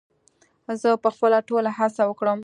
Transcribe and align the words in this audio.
زه 0.81 0.89
به 1.03 1.09
خپله 1.15 1.39
ټوله 1.49 1.71
هڅه 1.77 2.03
وکړم 2.05 2.39